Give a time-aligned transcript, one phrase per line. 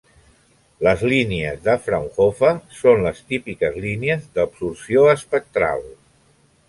[0.87, 5.87] Les línies de Fraunhofer són les típiques línies d'absorció espectral.